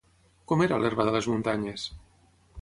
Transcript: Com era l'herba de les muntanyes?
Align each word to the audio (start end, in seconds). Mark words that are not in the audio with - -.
Com 0.51 0.63
era 0.65 0.79
l'herba 0.83 1.05
de 1.09 1.13
les 1.17 1.29
muntanyes? 1.33 1.85